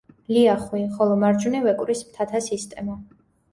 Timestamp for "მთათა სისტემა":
2.09-3.01